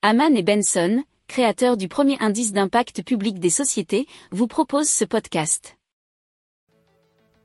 Haman 0.00 0.36
et 0.36 0.44
Benson, 0.44 1.02
créateurs 1.26 1.76
du 1.76 1.88
premier 1.88 2.16
indice 2.20 2.52
d'impact 2.52 3.02
public 3.02 3.40
des 3.40 3.50
sociétés, 3.50 4.06
vous 4.30 4.46
proposent 4.46 4.88
ce 4.88 5.04
podcast. 5.04 5.76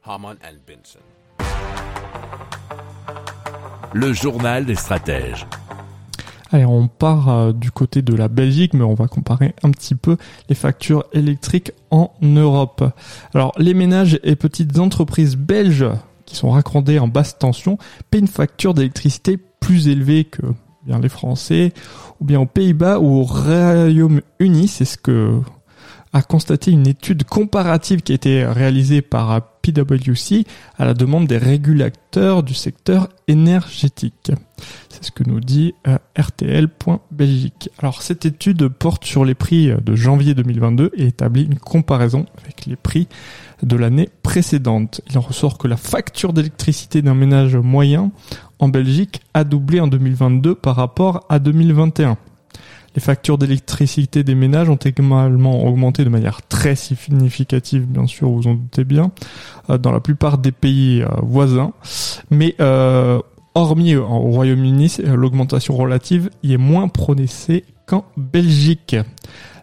Haman 0.06 0.38
and 0.44 0.58
Benson. 0.68 1.00
Le 3.96 4.14
journal 4.14 4.68
des 4.68 4.76
stratèges. 4.76 5.48
Allez, 6.52 6.66
on 6.66 6.88
part 6.88 7.30
euh, 7.30 7.54
du 7.54 7.72
côté 7.72 8.04
de 8.04 8.14
la 8.14 8.28
Belgique, 8.28 8.76
mais 8.76 8.84
on 8.84 8.94
va 8.94 9.08
comparer 9.08 9.56
un 9.64 9.72
petit 9.72 9.96
peu 9.96 10.18
les 10.48 10.54
factures 10.54 11.06
électriques 11.12 11.72
en 11.90 12.14
Europe. 12.22 12.84
Alors, 13.34 13.54
les 13.58 13.74
ménages 13.74 14.20
et 14.22 14.36
petites 14.36 14.78
entreprises 14.78 15.38
belges 15.38 15.90
qui 16.28 16.36
sont 16.36 16.52
raccordées 16.52 17.00
en 17.00 17.08
basse 17.08 17.36
tension 17.40 17.80
paient 18.12 18.20
une 18.20 18.28
facture 18.28 18.76
d'électricité 18.76 19.40
plus 19.60 19.88
élevée 19.88 20.26
que 20.26 20.44
bien 20.86 21.00
les 21.00 21.10
Français, 21.10 21.74
ou 22.20 22.26
bien 22.26 22.40
aux 22.40 22.46
Pays-Bas 22.46 23.00
ou 23.00 23.20
au 23.20 23.24
Royaume-Uni. 23.24 24.68
C'est 24.68 24.86
ce 24.86 24.98
que 24.98 25.40
a 26.14 26.22
constaté 26.22 26.70
une 26.72 26.88
étude 26.88 27.24
comparative 27.24 28.02
qui 28.02 28.12
a 28.12 28.16
été 28.16 28.46
réalisée 28.46 29.02
par 29.02 29.42
PwC 29.64 30.46
à 30.78 30.86
la 30.86 30.94
demande 30.94 31.26
des 31.26 31.40
régulateurs 31.40 32.44
du 32.44 32.54
secteur 32.54 33.10
énergétique. 33.28 34.32
C'est 34.90 35.04
ce 35.04 35.12
que 35.12 35.24
nous 35.24 35.40
dit 35.40 35.74
euh, 35.88 35.98
RTL.Belgique. 36.16 37.70
Alors 37.80 38.04
cette 38.04 38.26
étude 38.26 38.68
porte 38.68 39.06
sur 39.06 39.26
les 39.26 39.34
prix 39.34 39.72
de 39.84 39.96
janvier 39.96 40.36
2022 40.36 40.92
et 40.96 41.08
établit 41.08 41.46
une 41.46 41.58
comparaison 41.58 42.26
avec 42.44 42.68
les 42.68 42.76
prix 42.76 43.08
de 43.64 43.76
l'année 43.76 44.10
précédente. 44.22 45.02
Il 45.10 45.18
en 45.18 45.22
ressort 45.22 45.58
que 45.58 45.68
la 45.68 45.78
facture 45.78 46.34
d'électricité 46.34 47.02
d'un 47.02 47.16
ménage 47.16 47.56
moyen 47.56 48.12
en 48.64 48.70
Belgique 48.70 49.22
a 49.34 49.44
doublé 49.44 49.80
en 49.82 49.88
2022 49.88 50.56
par 50.56 50.78
rapport 50.78 51.26
à 51.30 51.40
2021. 51.40 52.18
Les 52.96 53.02
factures 53.02 53.38
d'électricité 53.38 54.24
des 54.24 54.36
ménages 54.36 54.70
ont 54.70 54.76
également 54.78 55.66
augmenté 55.66 56.06
de 56.06 56.10
manière 56.10 56.42
très 56.44 56.76
significative, 56.76 57.86
bien 57.86 58.08
sûr, 58.08 58.30
vous 58.30 58.48
en 58.48 58.54
doutez 58.54 58.86
bien, 58.86 59.12
euh, 59.70 59.78
dans 59.78 59.92
la 59.92 60.00
plupart 60.00 60.38
des 60.38 60.52
pays 60.52 61.02
euh, 61.02 61.08
voisins. 61.24 61.74
Mais 62.30 62.56
euh, 62.62 63.20
hormis 63.56 63.96
au 63.96 64.06
Royaume-Uni, 64.06 64.98
l'augmentation 65.14 65.76
relative 65.76 66.30
y 66.44 66.54
est 66.54 66.58
moins 66.58 66.88
prononcée 66.88 67.66
qu'en 67.86 68.06
Belgique. 68.16 68.96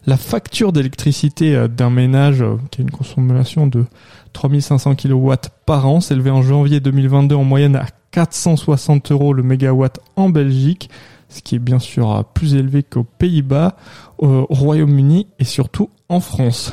La 0.06 0.16
facture 0.16 0.72
d'électricité 0.72 1.68
d'un 1.68 1.90
ménage 1.90 2.44
qui 2.70 2.80
a 2.80 2.82
une 2.82 2.90
consommation 2.90 3.66
de 3.66 3.84
3500 4.32 4.94
kW 4.96 5.32
par 5.66 5.86
an 5.86 6.00
s'élevait 6.00 6.30
en 6.30 6.42
janvier 6.42 6.80
2022 6.80 7.34
en 7.34 7.44
moyenne 7.44 7.76
à 7.76 7.84
460 8.10 9.12
euros 9.12 9.32
le 9.32 9.42
mégawatt 9.42 10.00
en 10.16 10.28
Belgique, 10.28 10.90
ce 11.28 11.42
qui 11.42 11.54
est 11.56 11.60
bien 11.60 11.78
sûr 11.78 12.24
plus 12.34 12.54
élevé 12.54 12.82
qu'aux 12.82 13.04
Pays-Bas, 13.04 13.76
au 14.18 14.46
Royaume-Uni 14.50 15.28
et 15.38 15.44
surtout 15.44 15.90
en 16.08 16.20
France. 16.20 16.72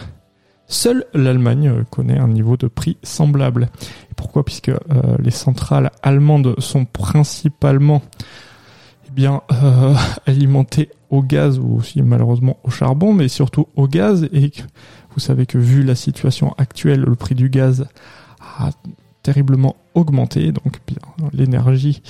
Seule 0.67 1.05
l'Allemagne 1.13 1.85
connaît 1.89 2.17
un 2.17 2.27
niveau 2.27 2.57
de 2.57 2.67
prix 2.67 2.97
semblable. 3.01 3.69
Pourquoi? 4.17 4.43
Puisque 4.43 4.69
euh, 4.69 4.75
les 5.19 5.31
centrales 5.31 5.91
allemandes 6.03 6.59
sont 6.59 6.83
principalement 6.83 8.01
eh 9.07 9.11
bien 9.11 9.41
euh, 9.51 9.95
alimentées 10.25 10.89
au 11.09 11.21
gaz 11.21 11.57
ou 11.57 11.77
aussi 11.77 12.01
malheureusement 12.01 12.57
au 12.65 12.69
charbon, 12.69 13.13
mais 13.13 13.29
surtout 13.29 13.67
au 13.77 13.87
gaz. 13.87 14.27
Et 14.33 14.51
vous 15.13 15.21
savez 15.21 15.45
que 15.45 15.57
vu 15.57 15.83
la 15.83 15.95
situation 15.95 16.53
actuelle, 16.57 17.01
le 17.01 17.15
prix 17.15 17.35
du 17.35 17.49
gaz 17.49 17.87
a 18.59 18.71
terriblement 19.23 19.77
augmenté, 19.93 20.51
donc 20.51 20.79
l'énergie 21.33 22.01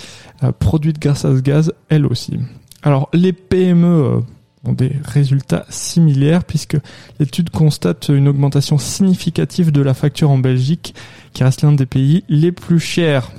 euh, 0.43 0.51
produite 0.51 0.99
grâce 0.99 1.25
à 1.25 1.35
ce 1.35 1.41
gaz, 1.41 1.73
elle 1.89 2.05
aussi. 2.05 2.39
Alors 2.83 3.09
les 3.13 3.33
PME 3.33 3.87
euh, 3.87 4.19
ont 4.65 4.73
des 4.73 4.93
résultats 5.03 5.65
similaires 5.69 6.43
puisque 6.43 6.77
l'étude 7.19 7.49
constate 7.49 8.09
une 8.09 8.27
augmentation 8.27 8.77
significative 8.77 9.71
de 9.71 9.81
la 9.81 9.93
facture 9.93 10.29
en 10.29 10.37
Belgique, 10.37 10.95
qui 11.33 11.43
reste 11.43 11.61
l'un 11.61 11.73
des 11.73 11.85
pays 11.85 12.23
les 12.29 12.51
plus 12.51 12.79
chers. 12.79 13.31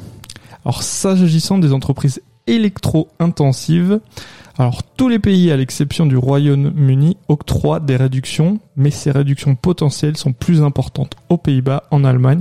Alors 0.64 0.82
s'agissant 0.82 1.58
des 1.58 1.72
entreprises 1.72 2.20
électro-intensives, 2.46 4.00
alors 4.58 4.82
tous 4.82 5.08
les 5.08 5.20
pays, 5.20 5.52
à 5.52 5.56
l'exception 5.56 6.04
du 6.04 6.16
Royaume-Uni, 6.16 7.16
octroient 7.28 7.78
des 7.78 7.94
réductions, 7.94 8.58
mais 8.74 8.90
ces 8.90 9.12
réductions 9.12 9.54
potentielles 9.54 10.16
sont 10.16 10.32
plus 10.32 10.62
importantes 10.62 11.14
aux 11.28 11.36
Pays-Bas, 11.36 11.84
en 11.92 12.02
Allemagne 12.02 12.40